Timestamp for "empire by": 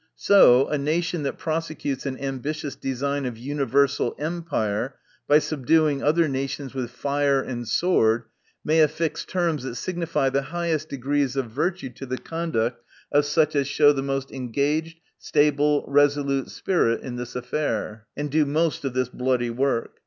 4.17-5.37